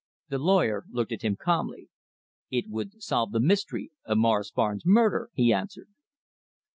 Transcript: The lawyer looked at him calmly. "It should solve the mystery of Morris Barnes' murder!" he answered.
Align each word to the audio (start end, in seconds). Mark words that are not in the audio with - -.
The 0.29 0.39
lawyer 0.39 0.85
looked 0.89 1.11
at 1.11 1.21
him 1.21 1.35
calmly. 1.35 1.87
"It 2.49 2.65
should 2.75 3.03
solve 3.03 3.31
the 3.33 3.39
mystery 3.39 3.91
of 4.03 4.17
Morris 4.17 4.49
Barnes' 4.49 4.81
murder!" 4.83 5.29
he 5.35 5.53
answered. 5.53 5.89